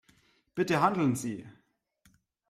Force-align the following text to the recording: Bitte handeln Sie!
Bitte 0.55 0.81
handeln 0.81 1.15
Sie! 1.15 1.45